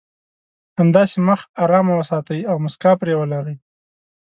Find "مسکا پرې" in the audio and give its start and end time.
2.65-3.13